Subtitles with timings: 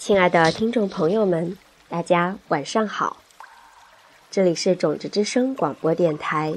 [0.00, 1.58] 亲爱的听众朋友们，
[1.90, 3.18] 大家晚上好！
[4.30, 6.54] 这里是种子之声广播电台，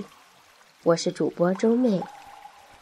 [0.83, 2.01] 我是主播周妹，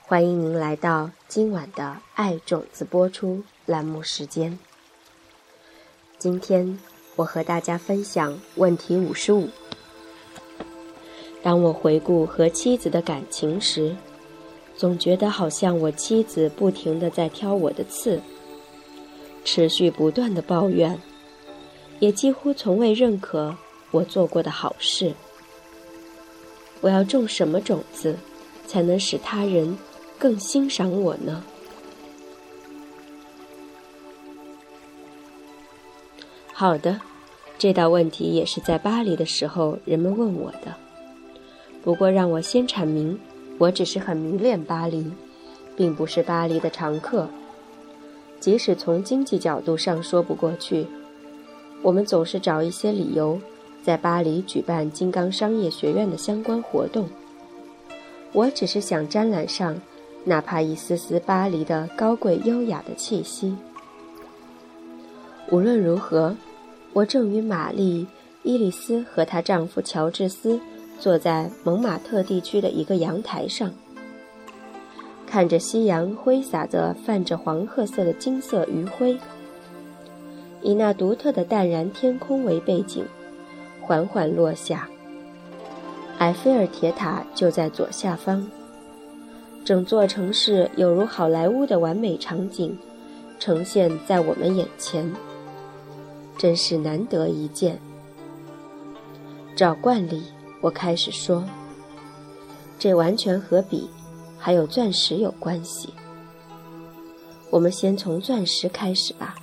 [0.04, 4.60] 欢迎您来到今晚的爱种子播出栏目时间。
[6.20, 6.78] 今天
[7.16, 9.50] 我和大家分享问题五十五：
[11.42, 13.96] 当我回顾和妻子的感情时，
[14.78, 18.22] 总觉得好像我妻子不停的在挑我的刺。
[19.44, 21.00] 持续不断的抱怨，
[22.00, 23.56] 也几乎从未认可
[23.92, 25.14] 我做过的好事。
[26.82, 28.18] 我要种什么种子，
[28.66, 29.78] 才能使他人
[30.18, 31.44] 更欣赏我呢？
[36.54, 37.00] 好的，
[37.58, 40.76] 这道问题也是在巴黎的时候人们问我的。
[41.84, 43.20] 不过让我先阐明，
[43.58, 45.12] 我只是很迷恋巴黎，
[45.76, 47.28] 并不是巴黎的常客。
[48.42, 50.88] 即使从经济角度上说不过去，
[51.84, 53.40] 我们总是找一些理由，
[53.84, 57.08] 在巴黎举办金刚商业学院的相关活动。
[58.34, 59.80] 我只是想沾染上，
[60.24, 63.56] 哪怕一丝丝巴黎的高贵优雅的气息。
[65.52, 66.36] 无论如何，
[66.94, 68.06] 我正与玛丽·
[68.42, 70.60] 伊丽丝和她丈夫乔治斯
[70.98, 73.72] 坐在蒙马特地区的一个阳台上。
[75.32, 79.18] 看着夕阳挥洒着泛着黄褐色的金色余晖，
[80.62, 83.06] 以那独特的淡然天空为背景，
[83.80, 84.90] 缓缓落下。
[86.18, 88.46] 埃菲尔铁塔就在左下方，
[89.64, 92.78] 整座城市有如好莱坞的完美场景，
[93.40, 95.10] 呈现在我们眼前，
[96.38, 97.80] 真是难得一见。
[99.56, 100.24] 照惯例，
[100.60, 101.46] 我开始说，
[102.78, 103.90] 这完全合比。
[104.42, 105.94] 还有钻石有关系。
[107.52, 109.36] 我们先从钻石开始吧。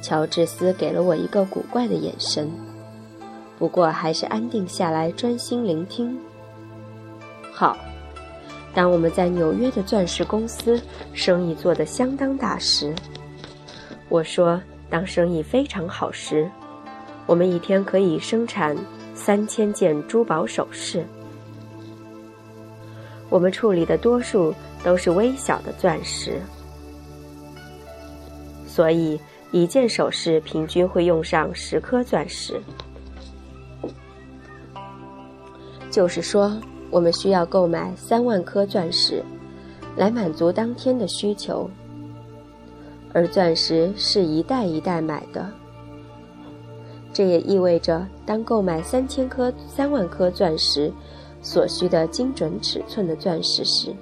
[0.00, 2.50] 乔治斯给了我一个古怪的眼神，
[3.58, 6.18] 不过还是安定下来，专心聆听。
[7.52, 7.76] 好，
[8.72, 10.80] 当我们在纽约的钻石公司
[11.12, 12.94] 生意做得相当大时，
[14.08, 14.58] 我说，
[14.88, 16.50] 当生意非常好时，
[17.26, 18.74] 我们一天可以生产
[19.14, 21.04] 三千件珠宝首饰。
[23.30, 26.40] 我们处理的多数都是微小的钻石，
[28.66, 32.60] 所以一件首饰平均会用上十颗钻石。
[35.90, 36.56] 就是说，
[36.90, 39.22] 我们需要购买三万颗钻石，
[39.96, 41.68] 来满足当天的需求。
[43.12, 45.50] 而钻石是一袋一袋买的，
[47.12, 50.92] 这也意味着，当购买三千颗、三万颗钻石。
[51.40, 53.94] 所需的精准尺寸的钻石时，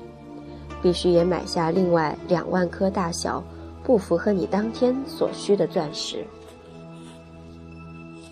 [0.83, 3.43] 必须也买下另外两万颗大小
[3.85, 6.25] 不符合你当天所需的钻石。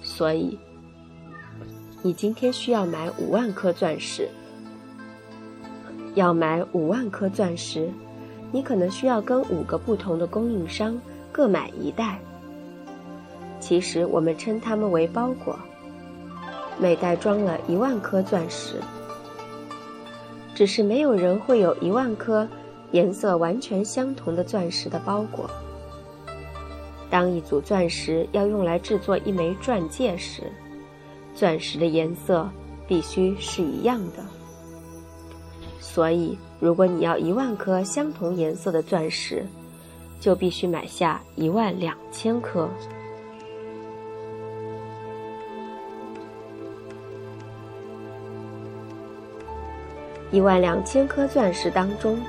[0.03, 0.59] 所以，
[2.03, 4.29] 你今天需要买五万颗钻石。
[6.15, 7.91] 要买五万颗钻石，
[8.53, 10.97] 你可能需要跟五个不同的供应商
[11.33, 12.21] 各买一袋。
[13.59, 15.59] 其实我们称它们为包裹。
[16.79, 18.81] 每袋装了一万颗钻石，
[20.55, 22.47] 只是没有人会有一万颗
[22.93, 25.49] 颜色完全相同的钻石的包裹。
[27.11, 30.43] 当一组钻石要用来制作一枚钻戒时，
[31.35, 32.49] 钻石的颜色
[32.89, 34.25] 必须是一样的。
[35.81, 39.47] 所以，如果你要一万颗相同颜色的钻石，
[40.19, 42.69] 就必须买下一万两千颗。
[50.35, 52.21] 一万两千颗钻石当中，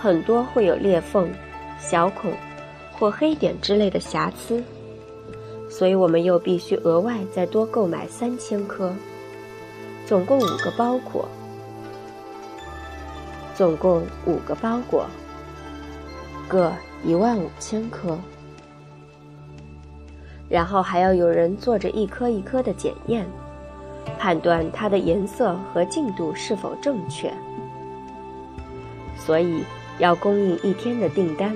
[0.00, 1.30] 很多会有裂缝、
[1.78, 2.32] 小孔
[2.90, 4.64] 或黑点之类的瑕疵，
[5.68, 8.90] 所以我们又必须额外再多购买三千颗，
[10.06, 11.28] 总共五个包裹。
[13.54, 15.04] 总共五个包裹，
[16.48, 16.72] 各
[17.04, 18.18] 一万五千颗。
[20.48, 23.26] 然后还要有人做着一颗一颗的检验。
[24.18, 27.32] 判断它的颜色和净度是否正确，
[29.24, 29.62] 所以
[29.98, 31.54] 要供应一天的订单。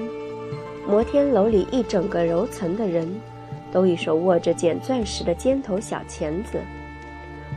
[0.87, 3.09] 摩天楼里一整个楼层的人，
[3.73, 6.61] 都一手握着捡钻石的尖头小钳子，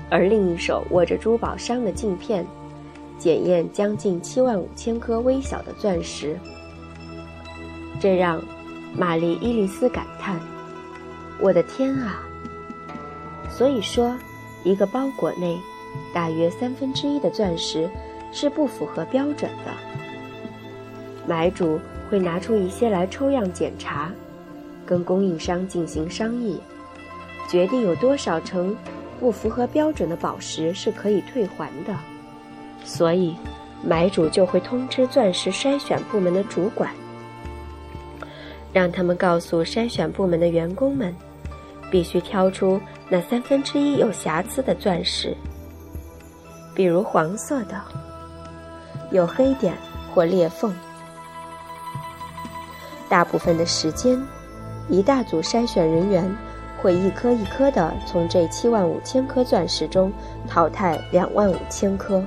[0.09, 2.45] 而另一手握着珠宝商的镜片，
[3.17, 6.37] 检验将近七万五千颗微小的钻石。
[7.99, 8.41] 这让
[8.95, 10.39] 玛丽伊丽丝感叹
[11.39, 12.23] ：“我的天啊！”
[13.49, 14.17] 所以说。
[14.65, 15.57] 一个包裹内，
[16.13, 17.89] 大约三分之一的钻石
[18.33, 19.88] 是不符合标准的。
[21.29, 21.79] 买主
[22.09, 24.09] 会拿出一些来抽样检查，
[24.83, 26.59] 跟供应商进行商议，
[27.47, 28.75] 决定有多少成
[29.19, 31.95] 不符合标准的宝石是可以退还的。
[32.83, 33.35] 所以，
[33.83, 36.91] 买主就会通知钻石筛选部门的主管，
[38.73, 41.15] 让他们告诉筛选部门的员工们，
[41.91, 45.37] 必须挑出那三分之一有瑕疵的钻石，
[46.73, 47.79] 比如黄色的，
[49.11, 49.75] 有黑点
[50.11, 50.73] 或裂缝。
[53.09, 54.21] 大部分的时间，
[54.87, 56.31] 一大组筛选人员
[56.79, 60.11] 会一颗一颗地从这七万五千颗钻石中
[60.47, 62.23] 淘汰两万五千颗。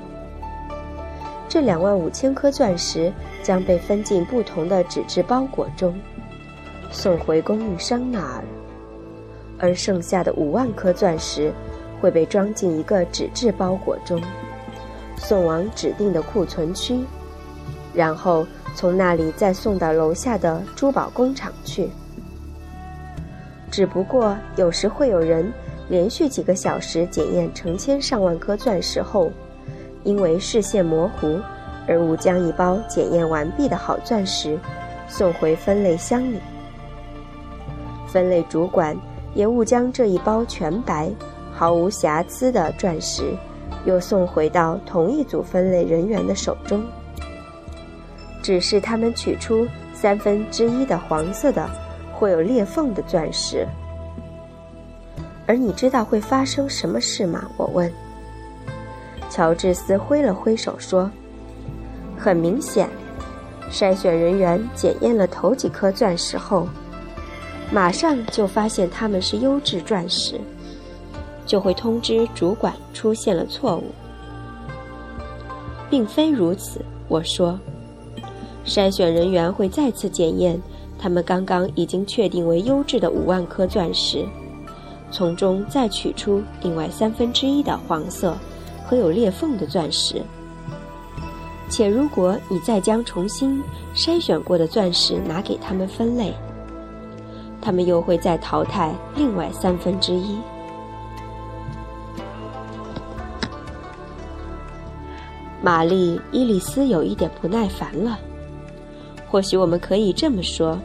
[1.48, 3.12] 这两万五千颗钻石
[3.42, 5.94] 将被分进不同的纸质包裹中，
[6.90, 8.42] 送回供应商那儿，
[9.58, 11.52] 而剩下的五万颗钻石
[12.00, 14.20] 会被装进一个纸质包裹中，
[15.16, 17.04] 送往指定的库存区，
[17.94, 21.90] 然后从那里再送到楼下的珠宝工厂去。
[23.70, 25.50] 只不过有时会有人
[25.88, 29.30] 连续几个小时检验成千上万颗钻石后。
[30.04, 31.38] 因为视线模糊，
[31.86, 34.58] 而误将一包检验完毕的好钻石
[35.08, 36.40] 送回分类箱里。
[38.08, 38.96] 分类主管
[39.32, 41.08] 也误将这一包全白、
[41.52, 43.32] 毫无瑕疵的钻石
[43.84, 46.82] 又送回到同一组分类人员的手中。
[48.42, 51.68] 只是他们取出三分之一的黄色的、
[52.12, 53.66] 或有裂缝的钻石。
[55.46, 57.48] 而你知道会发生什么事吗？
[57.56, 57.90] 我问。
[59.30, 61.10] 乔治斯挥了挥手说
[62.18, 62.88] ：“很明显，
[63.70, 66.68] 筛选人员检验了头几颗钻石后，
[67.72, 70.38] 马上就发现它们是优质钻石，
[71.46, 73.90] 就会通知主管出现了错误。
[75.88, 77.58] 并非如此，我说，
[78.64, 80.60] 筛选人员会再次检验
[80.98, 84.24] 他们刚刚已经确定为优质的五万颗钻石，
[85.10, 88.36] 从中再取出另外三分之一的黄色。”
[88.84, 90.20] 和有裂缝的钻石，
[91.70, 93.62] 且如果你再将重新
[93.94, 96.34] 筛选过的钻石拿给他们分类，
[97.58, 100.36] 他们又会再淘汰另外三分之一。
[105.62, 108.18] 玛丽伊丽丝有一点不耐烦了，
[109.32, 110.78] 或许我们可以这么说，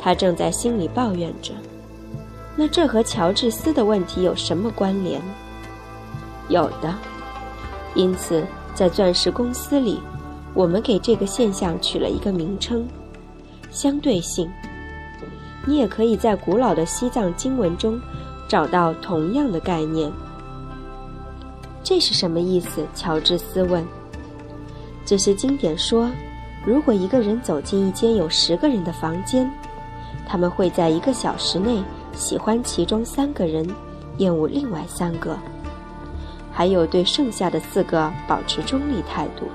[0.00, 1.52] 他正在心里抱怨着：
[2.56, 5.22] 那这和乔治斯的问题有什么关联？
[6.48, 6.92] 有的。
[7.94, 8.44] 因此，
[8.74, 10.00] 在钻石公司里，
[10.54, 12.84] 我们给这个现象取了一个名称——
[13.70, 14.50] 相对性。
[15.64, 18.00] 你也可以在古老的西藏经文中
[18.48, 20.10] 找到同样的概念。
[21.84, 22.84] 这是什么意思？
[22.92, 23.86] 乔治斯问。
[25.06, 26.10] 这些经典说，
[26.64, 29.50] 如果一个人走进一间有十个人的房间，
[30.26, 31.82] 他们会在一个小时内
[32.12, 33.66] 喜欢其中三个人，
[34.18, 35.36] 厌恶另外三个。
[36.52, 39.46] 还有对剩下的四个保持中立态度。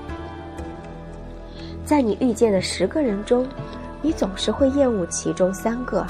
[1.84, 3.46] 在你遇见的十个人中，
[4.02, 6.08] 你总是会厌恶其中三个，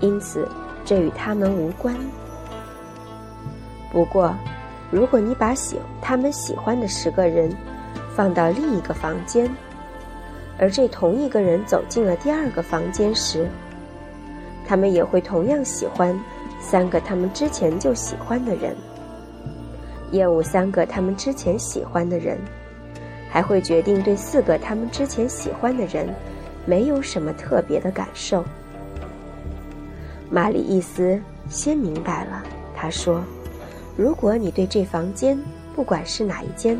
[0.00, 0.48] 因此
[0.84, 1.94] 这与他们无关。
[3.92, 4.32] 不过，
[4.92, 7.52] 如果你把喜他们喜欢的十个人
[8.14, 9.50] 放到另一个房间，
[10.60, 13.48] 而这同一个人走进了第二个房间时，
[14.68, 16.14] 他们也会同样喜欢
[16.60, 18.76] 三个他们之前就喜欢的人。
[20.12, 22.38] 厌恶三个他们之前喜欢的人，
[23.30, 26.06] 还会决定对四个他们之前喜欢的人
[26.66, 28.44] 没有什么特别的感受。
[30.28, 32.42] 玛丽伊斯先明白了，
[32.76, 33.24] 他说
[33.96, 35.38] ：“如果你对这房间，
[35.74, 36.78] 不管是哪一间，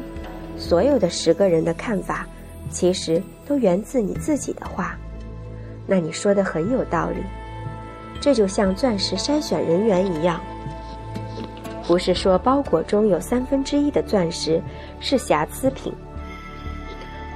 [0.58, 2.26] 所有的十个人的看法，
[2.70, 4.96] 其实都源自你自己的话，
[5.86, 7.22] 那你说的很有道理。
[8.20, 10.40] 这就像钻石筛选人员一样。”
[11.86, 14.62] 不是说包裹中有三分之一的钻石
[15.00, 15.92] 是瑕疵品，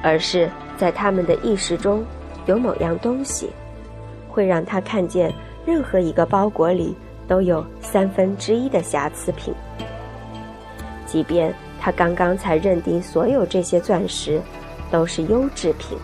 [0.01, 0.49] 而是
[0.79, 2.05] 在他们的意识中
[2.47, 3.51] 有某样东西，
[4.29, 5.33] 会让他看见
[5.67, 6.95] 任何一个包裹里
[7.27, 9.53] 都有三分之一的瑕疵品，
[11.05, 14.41] 即便他刚刚才认定所有这些钻石
[14.95, 15.99] 都是优质品。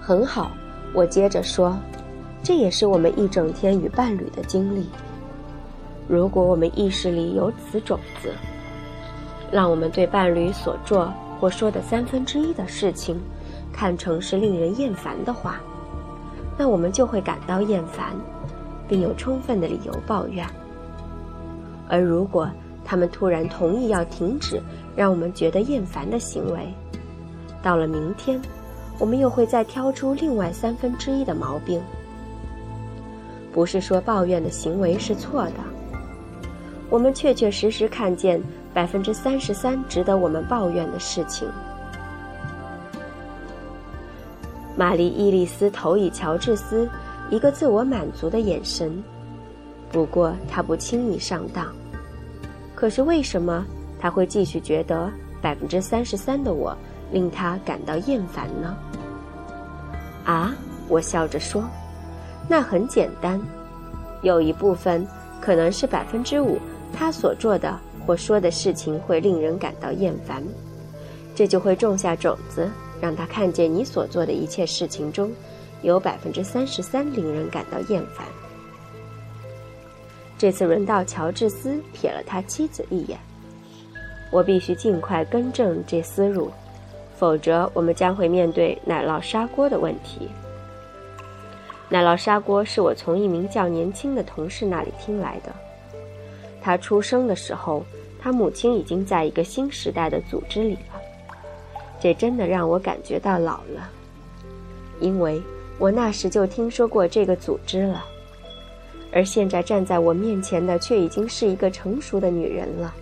[0.00, 0.50] 很好。
[0.94, 1.78] 我接着说，
[2.42, 4.88] 这也是我们一整天与伴侣的经历。
[6.08, 8.32] 如果我们意识里有此种子，
[9.52, 13.20] 让我们对伴侣所做或说的三分之一的事情
[13.70, 15.60] 看成是令人厌烦的话，
[16.56, 18.16] 那我们就会感到厌烦，
[18.88, 20.46] 并有充分的理由抱怨。
[21.88, 22.48] 而如果
[22.84, 24.60] 他们突然同意要停止
[24.96, 26.72] 让我们觉得厌烦的行为，
[27.62, 28.40] 到了明天，
[28.98, 31.80] 我们又会再挑出另外三分之一的毛病。
[33.52, 35.54] 不是说抱怨的行为是错的，
[36.90, 38.40] 我们确确实实看见
[38.72, 41.48] 百分之三十三值得我们抱怨的事情。
[44.76, 46.88] 玛丽伊丽丝投以乔治斯
[47.30, 49.02] 一个自我满足的眼神，
[49.90, 51.66] 不过他不轻易上当。
[52.78, 53.66] 可是为什么
[53.98, 55.10] 他会继续觉得
[55.42, 56.78] 百分之三十三的我
[57.10, 58.76] 令他感到厌烦呢？
[60.24, 60.54] 啊，
[60.86, 61.64] 我笑着说。
[62.48, 63.40] 那很简单，
[64.22, 65.04] 有一部分
[65.40, 66.56] 可能是百分之五，
[66.96, 70.40] 他所做的或说的事情会令人感到厌烦，
[71.34, 72.70] 这就会种下种子，
[73.00, 75.32] 让他看见你所做的一切事情中，
[75.82, 78.24] 有百分之三十三令人感到厌烦。
[80.38, 83.18] 这次轮到乔治斯瞥了他妻子一眼，
[84.30, 86.48] 我必须尽快更正这思路，
[87.16, 90.28] 否则我们将会面对奶酪砂锅的问题。
[91.88, 95.52] 奶酪砂锅是我从一名较年轻的同事那里听来的。
[96.62, 97.84] 他出生的时候，
[98.20, 101.00] 他母亲已经在一个新时代的组织里了。
[101.98, 103.90] 这真的让我感觉到老了，
[105.00, 105.42] 因为
[105.78, 108.04] 我那时就听说过这个组织了。
[109.12, 112.94] 而现在站在我面前的却已经是一个成熟的女人了。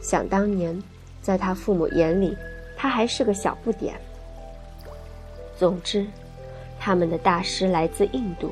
[0.00, 0.80] 想当年，
[1.20, 2.36] 在他父母眼里，
[2.76, 3.94] 她还是个小不点。
[5.56, 6.06] 总之。
[6.84, 8.50] 他们的大师来自印度，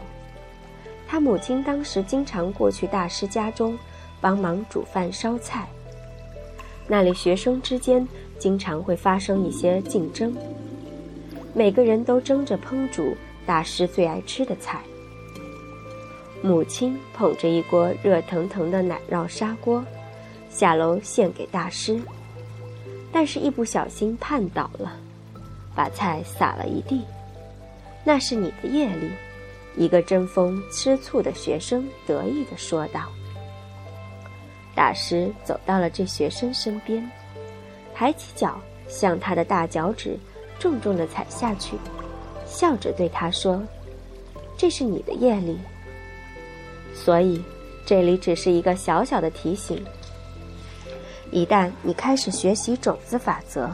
[1.09, 3.76] 他母亲当时经常过去大师家中
[4.21, 5.69] 帮忙煮饭烧菜。
[6.87, 8.07] 那里学生之间
[8.38, 10.33] 经常会发生一些竞争，
[11.52, 14.80] 每个人都争着烹煮大师最爱吃的菜。
[16.42, 19.85] 母亲捧着一锅热腾腾的奶酪砂锅，
[20.49, 22.00] 下楼献给大师，
[23.12, 24.97] 但是一不小心绊倒了，
[25.75, 27.02] 把菜洒了一地。
[28.02, 29.11] 那是你的业力，
[29.76, 33.02] 一个争风吃醋的学生得意地说道。
[34.75, 37.06] 大师走到了这学生身边，
[37.94, 40.18] 抬起脚向他的大脚趾
[40.59, 41.76] 重重地踩下去，
[42.47, 43.62] 笑着对他说
[44.56, 45.59] ：“这是你的业力。
[46.94, 47.42] 所以，
[47.87, 49.82] 这里只是一个小小的提醒。
[51.30, 53.70] 一旦你开始学习种子法则，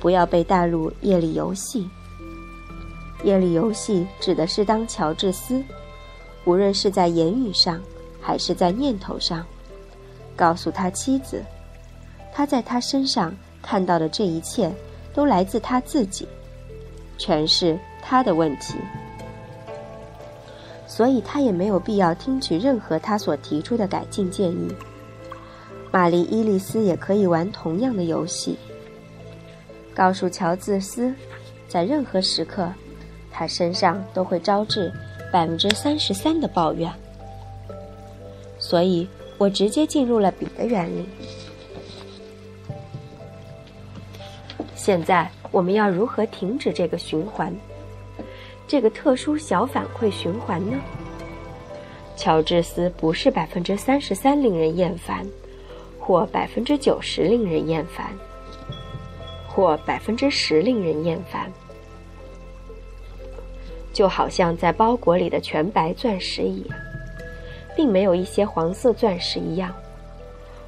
[0.00, 1.88] 不要被带入业力游戏。”
[3.22, 5.62] 夜里游戏指的是当乔治斯，
[6.44, 7.80] 无论是在言语上，
[8.20, 9.44] 还是在念头上，
[10.36, 11.42] 告诉他妻子，
[12.34, 14.70] 他在他身上看到的这一切
[15.14, 16.28] 都来自他自己，
[17.16, 18.74] 全是他的问题，
[20.94, 24.72] 所以他也没有必要听取任何他所提出的改进建议。
[25.90, 28.56] 玛丽伊丽丝也可以玩同样的游戏，
[29.92, 31.12] 告诉乔治斯，
[31.66, 32.70] 在任何时刻。
[33.28, 34.92] 他身上都会招致
[35.32, 36.88] 百分之三十三的抱怨，
[38.60, 41.04] 所以我直接进入了笔的原理。
[44.76, 47.52] 现在我们要如何停止这个循环，
[48.74, 50.76] 这个特殊小反馈循环呢？
[52.16, 55.24] 乔治斯不是百分之三十三令人厌烦，
[55.96, 58.10] 或百分之九十令人厌烦，
[59.46, 61.48] 或百分之十令人厌烦。
[63.92, 66.76] 就好像在包裹里的全白钻石一样，
[67.76, 69.72] 并没有一些黄色钻石一样。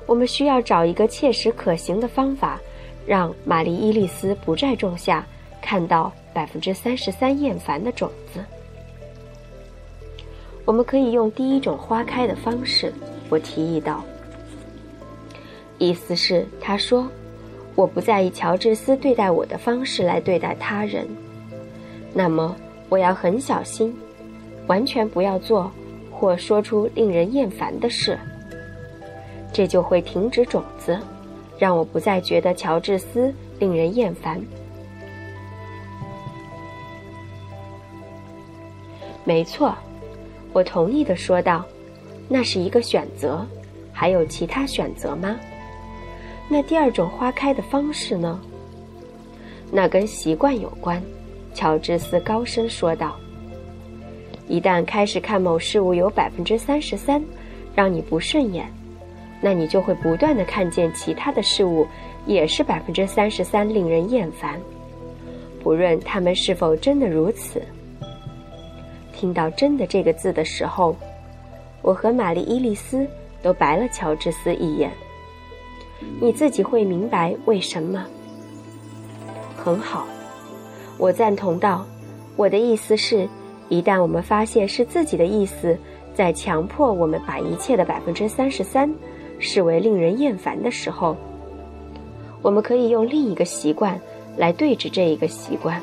[0.06, 2.60] 我们需要找一个切实可行的方法，
[3.04, 5.26] 让玛丽伊丽丝不再种下
[5.60, 8.44] 看到百分之三十三厌烦的种子。
[10.66, 12.92] 我们可以用第一种花开的方式，
[13.30, 14.04] 我提议道。
[15.78, 17.08] 意思是，他说，
[17.74, 21.08] 我不在意乔治斯对待我的方式来对待他人。
[22.12, 22.54] 那么。
[22.88, 23.92] 我要很小心，
[24.68, 25.68] 完全不要做
[26.08, 28.16] 或说出令人厌烦的事。
[29.52, 30.96] 这就会停止种子，
[31.58, 34.40] 让我不再觉得乔治斯令人厌烦。
[39.26, 39.76] 没错，
[40.52, 41.64] 我同意的说道
[42.30, 43.44] ：“那是一个选择，
[43.92, 45.36] 还有其他选择吗？
[46.48, 48.40] 那第二种花开的方式呢？
[49.72, 51.02] 那跟习惯有关。”
[51.52, 53.16] 乔治斯高声说道
[54.46, 57.20] ：“一旦开始看某事物有百分之三十三
[57.74, 58.72] 让你不顺眼，
[59.40, 61.84] 那你就会不断的看见其他的事物
[62.26, 64.60] 也是百分之三十三令人厌烦，
[65.64, 67.60] 不论他们是否真的如此。”
[69.16, 70.94] 听到“真的”这个字的时候，
[71.80, 73.06] 我和玛丽伊丽丝
[73.42, 74.90] 都白了乔治斯一眼。
[76.20, 78.04] 你自己会明白为什么。
[79.56, 80.06] 很好，
[80.98, 81.84] 我赞同道。
[82.36, 83.26] 我的意思是，
[83.70, 85.76] 一旦我们发现是自己的意思
[86.14, 88.94] 在强迫我们把一切的百分之三十三
[89.38, 91.16] 视为令人厌烦的时候，
[92.42, 93.98] 我们可以用另一个习惯
[94.36, 95.80] 来对峙这一个习惯。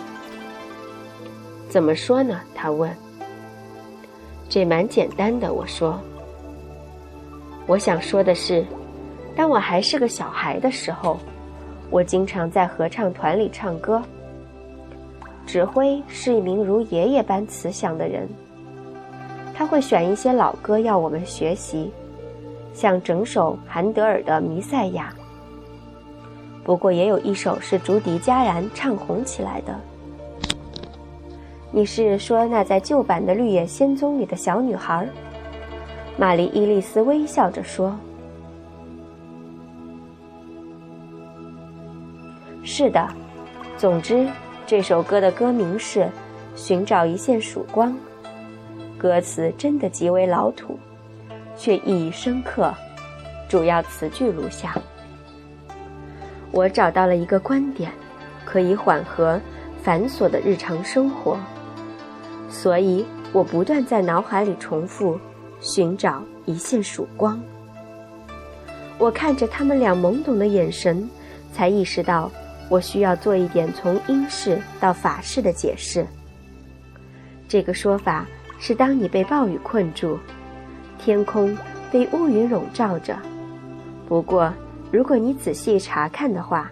[1.70, 2.40] 怎么说呢？
[2.54, 2.96] 他问。
[4.53, 6.00] 这蛮简单的，我说。
[7.65, 8.63] 我想说的是，
[9.36, 11.17] 当我还是个小孩的时候，
[11.89, 14.00] 我经常在合唱团里唱歌。
[15.48, 18.29] 指挥是一名如爷爷般慈祥的人，
[19.55, 21.91] 他会选一些老歌要我们学习，
[22.75, 25.12] 像整首韩德尔的《弥赛亚》。
[26.63, 29.75] 不过也有一首是竹笛佳然唱红起来的。
[31.75, 35.10] 你是说那在旧版的《绿野仙踪》里的小女孩？
[36.15, 37.98] 玛丽伊丽丝微笑着说
[42.63, 43.08] ：“是的。
[43.75, 44.27] 总之，
[44.68, 46.01] 这首歌的歌名是
[46.56, 47.92] 《寻找一线曙光》，
[48.96, 50.77] 歌词真的极为老土，
[51.58, 52.72] 却意义深刻。
[53.50, 54.75] 主要词句如下：
[56.51, 57.92] 我找到了一个观点，
[58.46, 59.42] 可以缓和
[59.82, 61.36] 繁琐的日常生活。”
[62.53, 65.19] 所以我不断在脑海里重复，
[65.60, 67.41] 寻找一线曙光。
[69.00, 71.10] 我看着他们俩懵懂的眼神，
[71.51, 72.31] 才意识到
[72.69, 76.05] 我需要做一点从英式到法式的解释。
[77.50, 78.27] 这个说法
[78.60, 80.19] 是：当你被暴雨困住，
[81.00, 81.57] 天空
[81.91, 83.17] 被乌云笼罩着。
[84.07, 84.53] 不过，
[84.91, 86.72] 如果你仔细查看的话，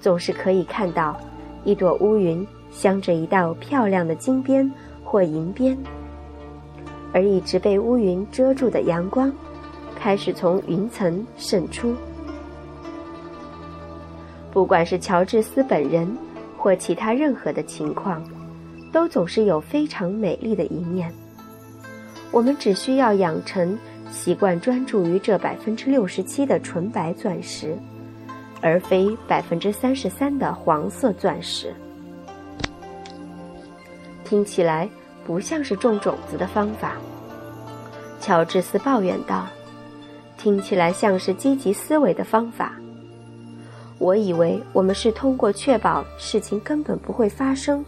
[0.00, 1.20] 总是可以看到
[1.64, 4.72] 一朵乌云镶着一道漂亮的金边。
[5.12, 5.76] 或银边，
[7.12, 9.30] 而一直被乌云遮住的阳光，
[9.94, 11.94] 开始从云层渗出。
[14.50, 16.16] 不管是乔治斯本人，
[16.56, 18.24] 或其他任何的情况，
[18.90, 21.12] 都总是有非常美丽的一面。
[22.30, 23.78] 我们只需要养成
[24.10, 27.76] 习惯，专注于这百分之六十七的纯白钻石，
[28.62, 31.74] 而非百分之三十三的黄色钻石。
[34.24, 34.88] 听起来。
[35.24, 36.96] 不像是种种子的方法，
[38.20, 39.46] 乔治斯抱怨道
[40.36, 42.72] ：“听起来像是积极思维的方法。
[43.98, 47.84] 我以为我们是通过确保事情根本不会发生，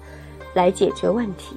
[0.55, 1.57] 来解决问题。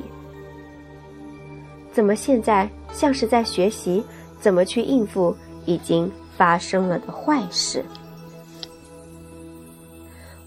[1.91, 4.03] 怎么现在像是在学习
[4.39, 5.35] 怎么去应付
[5.65, 7.85] 已经发生了的坏事？”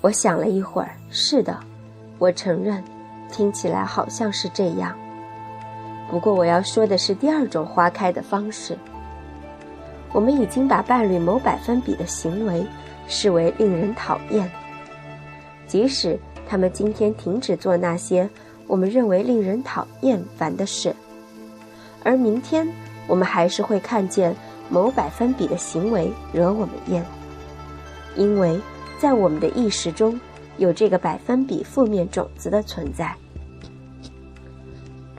[0.01, 1.61] 我想了一会儿，是的，
[2.19, 2.83] 我承认，
[3.31, 4.97] 听起来好像是这样。
[6.11, 8.77] 不过我要说的是第二种花开的方式。
[10.13, 12.67] 我们已经把伴侣某百分比的行为
[13.07, 14.51] 视为令人讨厌，
[15.69, 16.19] 即使
[16.49, 18.29] 他们今天停止做那些
[18.67, 20.93] 我们认为令人讨厌烦的事，
[22.03, 22.67] 而明天
[23.07, 24.35] 我们还是会看见
[24.69, 27.05] 某百分比的行为惹我们厌，
[28.17, 28.61] 因为
[28.99, 30.21] 在我们的意识中
[30.57, 33.15] 有这个百分比负面种子的存在。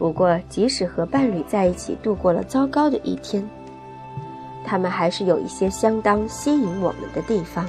[0.02, 3.48] 不过，即使和伴侣在一起度过了糟糕的一天，
[4.66, 7.64] 他们还是有一些相当吸引我们的地方。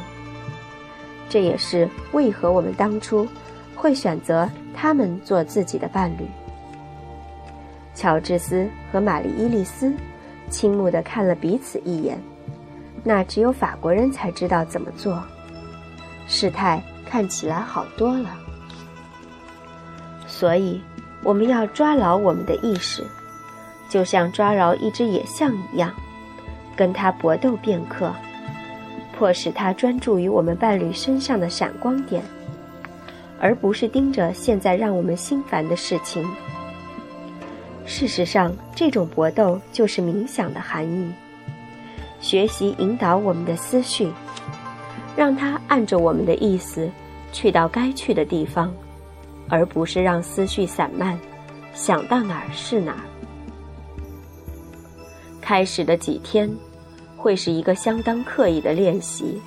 [1.28, 3.28] 这也是为何我们当初
[3.76, 6.26] 会选择他们做自己的伴侣。
[7.94, 9.92] 乔治斯和玛丽伊丽丝
[10.48, 12.18] 倾慕地看了彼此一眼，
[13.04, 15.22] 那只有法国人才知道怎么做。
[16.26, 18.30] 事态看起来好多了，
[20.26, 20.80] 所以。
[21.22, 23.04] 我们要抓牢我们的意识，
[23.88, 25.92] 就像抓牢一只野象一样，
[26.74, 28.12] 跟它搏斗片刻，
[29.16, 32.22] 迫使它专注于我们伴侣身上的闪光点，
[33.38, 36.28] 而不是盯着现在让我们心烦的事情。
[37.84, 41.12] 事实上，这种搏斗就是冥想的含义。
[42.20, 44.10] 学习引导我们的思绪，
[45.16, 46.88] 让它按着我们的意思
[47.32, 48.72] 去到该去的地方。
[49.52, 51.18] 而不是让思绪散漫，
[51.74, 53.04] 想到哪儿是哪儿。
[55.42, 56.50] 开始的几天，
[57.18, 59.38] 会是一个相当刻意的练习。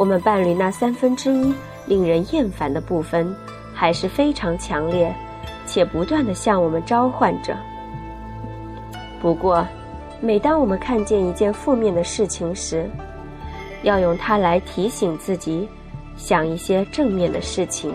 [0.00, 1.54] 我们伴侣那三分之一
[1.86, 3.32] 令人厌烦的部分，
[3.72, 5.14] 还是非常强烈，
[5.64, 7.56] 且不断的向我们召唤着。
[9.20, 9.64] 不过，
[10.20, 12.90] 每当我们看见一件负面的事情时，
[13.84, 15.68] 要用它来提醒自己，
[16.16, 17.94] 想一些正面的事情。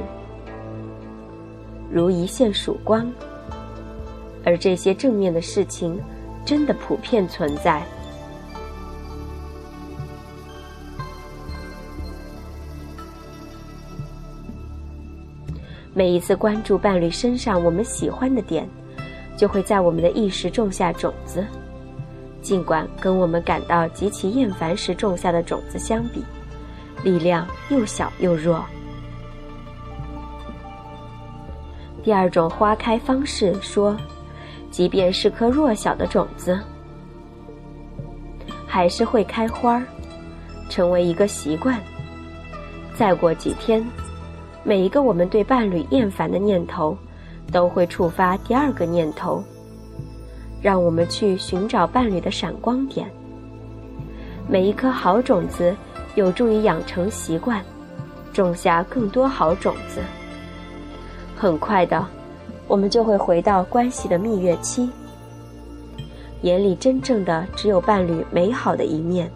[1.94, 3.08] 如一线曙光，
[4.44, 6.00] 而这些正面的事情，
[6.44, 7.84] 真的普遍存在。
[15.94, 18.68] 每一次关注伴侣身上我们喜欢的点，
[19.38, 21.46] 就会在我们的意识种下种子。
[22.42, 26.24] 尽管跟我们感到极其厌烦时种下的种子相比，
[27.04, 28.66] 力量又小又弱。
[32.04, 33.96] 第二种花开方式说，
[34.70, 36.60] 即便是颗弱小的种子，
[38.68, 39.84] 还是会开花儿，
[40.68, 41.80] 成为一个习惯。
[42.94, 43.84] 再过几天。
[44.66, 46.98] 每一个我们对伴侣厌烦的念头，
[47.52, 49.44] 都会触发第二个念头，
[50.62, 53.10] 让我们去寻找伴侣的闪光点。
[54.48, 55.76] 每一颗好种子
[56.16, 57.62] 有助于养成习惯，
[58.32, 60.02] 种下更多好种子。
[61.44, 62.08] 很快的，
[62.70, 64.90] 我们就会回到关系的蜜月期，
[66.44, 69.30] 眼里真正的只有伴侣美好的一面。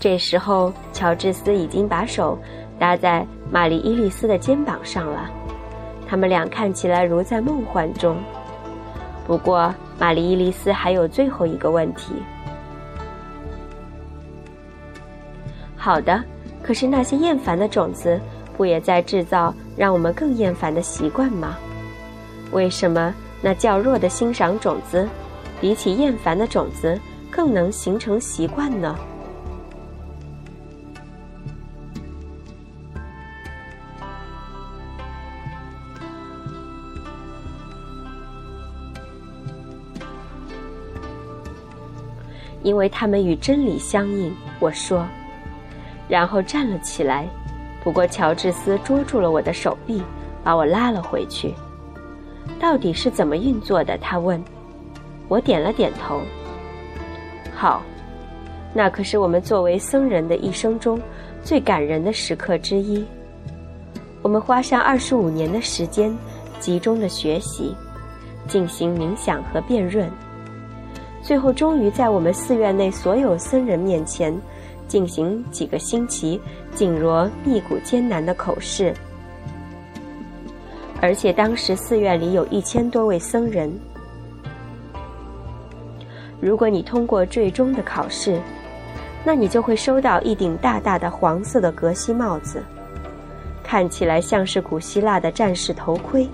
[0.00, 2.36] 这时候，乔治斯已经把手
[2.76, 5.28] 搭在玛丽伊丽丝的肩膀上了，
[6.06, 8.16] 他们俩看起来如在梦幻中。
[9.26, 12.14] 不过，玛丽伊丽丝还有最后一个问题。
[15.76, 16.22] 好的，
[16.62, 18.20] 可是那些厌烦的种子，
[18.56, 21.56] 不也在制造让我们更厌烦的习惯吗？
[22.52, 25.08] 为什么那较弱的欣赏种子，
[25.60, 26.98] 比起厌烦的种子
[27.30, 28.96] 更能形成习惯呢？
[42.70, 45.04] 因为他们与真理相应，我说，
[46.08, 47.26] 然后站了起来。
[47.82, 50.00] 不过乔治斯捉住了我的手臂，
[50.44, 51.52] 把我拉了回去。
[52.60, 53.98] 到底是怎么运作的？
[53.98, 54.40] 他问。
[55.26, 56.20] 我点了点头。
[57.56, 57.82] 好，
[58.72, 61.00] 那可是我们作为僧人的一生中
[61.42, 63.04] 最感人的时刻之一。
[64.22, 66.16] 我们花上二十五年的时间，
[66.60, 67.74] 集中的学习，
[68.46, 70.08] 进行冥想和辩论。
[71.22, 74.36] 最后，终于在我们寺院内所有僧人面前，
[74.88, 76.40] 进行几个星期
[76.74, 78.92] 紧锣密鼓、艰难的口试。
[81.00, 83.72] 而且当时寺院里有一千多位僧人。
[86.40, 88.40] 如果你通过最终的考试，
[89.24, 92.62] 那你就会收到一顶大大的黄色的格西帽子，
[93.62, 96.26] 看起来像是古希腊的战士头盔。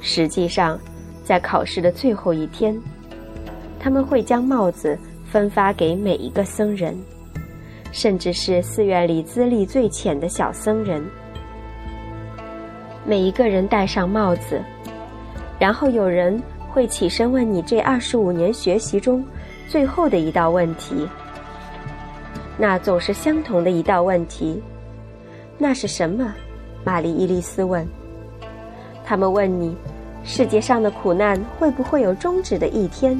[0.00, 0.78] 实际上，
[1.22, 2.80] 在考试的最后一天。
[3.80, 6.94] 他们会将帽子分发给每一个僧人，
[7.90, 11.02] 甚至是寺院里资历最浅的小僧人。
[13.06, 14.60] 每一个人戴上帽子，
[15.58, 19.24] 然后有人会起身问你这二十五年学习中
[19.66, 21.08] 最后的一道问题。
[22.58, 24.62] 那总是相同的一道问题，
[25.56, 26.34] 那是什么？
[26.84, 27.86] 玛丽伊丽丝问。
[29.04, 29.74] 他们问你，
[30.22, 33.18] 世界上的苦难会不会有终止的一天？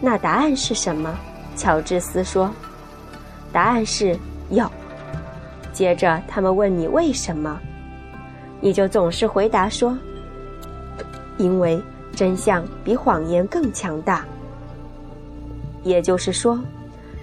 [0.00, 1.12] 那答案是什么？
[1.56, 2.48] 乔治斯说
[3.52, 4.16] ：“答案是
[4.50, 4.70] 有。”
[5.72, 7.58] 接着他们问你为什么，
[8.60, 9.98] 你就总是回答说
[11.36, 11.82] ：“因为
[12.14, 14.24] 真相比谎言更强大。”
[15.82, 16.58] 也就是说，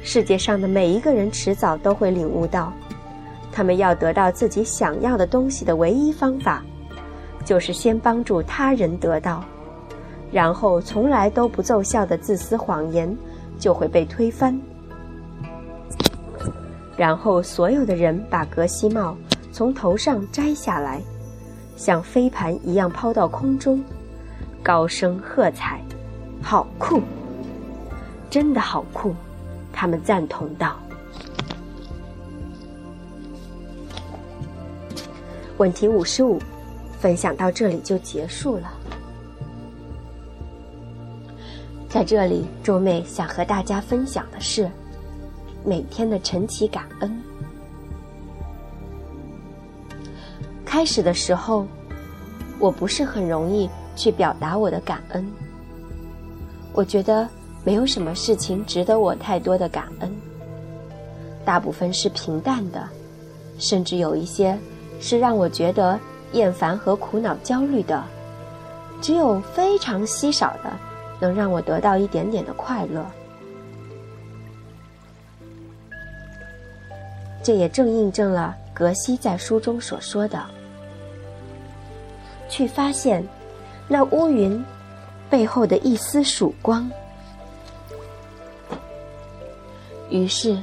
[0.03, 2.73] 世界上的每一个人迟早都会领悟到，
[3.51, 6.61] 他们要得到自己想要的东西的唯一方法，
[7.45, 9.43] 就是先帮助他人得到。
[10.35, 13.09] 然后，从来都不奏效的自私谎言
[13.57, 14.59] 就会被推翻。
[16.97, 19.15] 然后，所有的人把格西帽
[19.53, 21.01] 从头上摘下来，
[21.77, 23.81] 像飞盘一样抛到空中，
[24.61, 25.79] 高声喝彩
[26.43, 27.01] ：“好酷！
[28.29, 29.15] 真的好酷！”
[29.71, 30.75] 他们赞同道。
[35.55, 36.41] 问题五十五，
[36.99, 38.74] 分享到这里就结束了。
[41.95, 44.69] 在这里，周妹想和大家分享的是
[45.63, 47.23] 每天的晨起感恩。
[50.65, 51.65] 开始的时候，
[52.59, 55.25] 我不是很容易去表达我的感恩。
[56.73, 57.25] 我觉得
[57.63, 60.13] 没有什么事情值得我太多的感恩，
[61.45, 62.89] 大部分是平淡的，
[63.57, 64.59] 甚至有一些
[64.99, 65.97] 是让我觉得
[66.33, 68.03] 厌烦和苦恼、焦虑的，
[68.99, 70.69] 只有非常稀少的。
[71.19, 73.05] 能让我得到一点点的快乐，
[77.43, 80.43] 这也正印证了格西在书中所说的，
[82.49, 83.25] 去发现
[83.87, 84.63] 那乌云
[85.29, 86.89] 背后的一丝曙光。
[90.09, 90.61] 于是，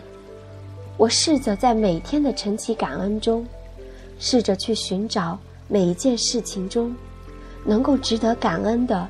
[0.96, 3.46] 我试着在每天的晨起感恩中，
[4.18, 6.94] 试着去寻找每一件事情中
[7.64, 9.08] 能够值得感恩的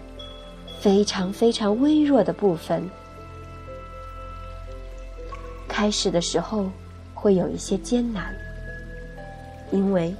[0.82, 2.82] 非常非常微弱的部分。
[5.68, 6.68] 开始的时候
[7.14, 8.34] 会有一些艰难，
[9.70, 10.12] 因为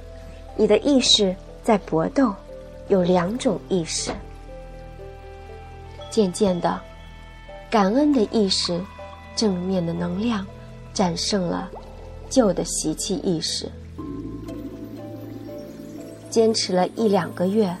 [0.55, 2.33] 你的意识在搏斗，
[2.87, 4.09] 有两种意识。
[6.09, 6.79] 渐渐的，
[7.69, 8.81] 感恩的意识。
[9.35, 10.45] 正面的能量
[10.93, 11.67] 战胜了
[12.29, 13.67] 旧的习气意识。
[16.29, 17.75] 坚持了一两个月，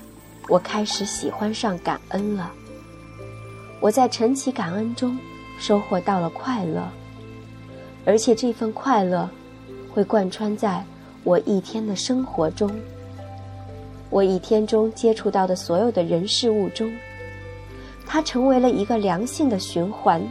[0.49, 2.51] 我开始喜欢上感恩了。
[3.83, 5.19] 我在晨起感恩中
[5.59, 6.87] 收获到了快乐，
[8.05, 9.29] 而且这份快乐
[9.93, 10.81] 会贯穿在
[11.25, 12.71] 我一天的生活中。
[14.09, 16.89] 我一天中接触到的所有的人事物中，
[18.07, 20.25] 它成为了一个良性的循环。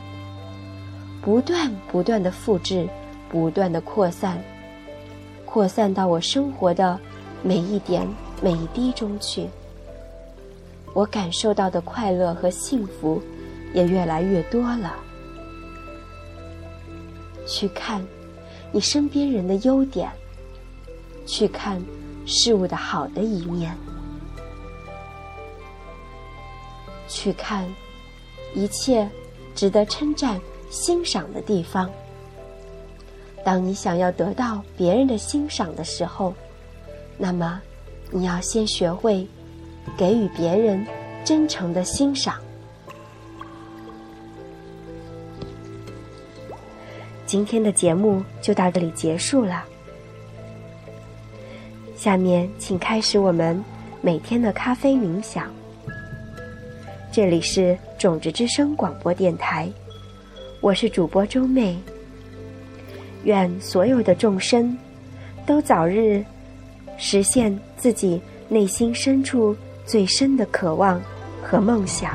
[1.20, 2.88] 不断不断的复制，
[3.28, 4.42] 不断的扩散，
[5.44, 6.98] 扩散到我生活的
[7.42, 8.08] 每一点
[8.40, 9.46] 每一滴中去。
[10.94, 13.20] 我感受到的快乐和幸福
[13.72, 14.94] 也越来越多了。
[17.46, 18.04] 去看
[18.70, 20.10] 你身边人的优点，
[21.26, 21.82] 去看
[22.26, 23.76] 事物的好的一面，
[27.08, 27.68] 去看
[28.54, 29.08] 一切
[29.54, 30.40] 值得称赞。
[30.72, 31.90] 欣赏的地方。
[33.44, 36.32] 当你想要得到别人的欣赏的时候，
[37.18, 37.60] 那么
[38.10, 39.28] 你要先学会
[39.98, 40.82] 给予别人
[41.26, 42.40] 真诚的欣赏。
[47.32, 49.64] 今天的节目就到这里结束了。
[51.96, 53.58] 下面请开始我们
[54.02, 55.50] 每天的咖啡冥想。
[57.10, 59.66] 这里是种子之声广播电台。
[60.60, 61.74] 我是主播周妹。
[63.24, 64.76] 愿所有的众生
[65.46, 66.22] 都早日
[66.98, 71.00] 实现自己内心深处最深的渴望
[71.42, 72.14] 和梦想。